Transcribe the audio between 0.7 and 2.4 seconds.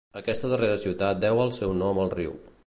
ciutat deu el seu nom al riu.